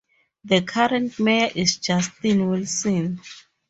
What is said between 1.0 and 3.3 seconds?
mayor is Justin Wilson.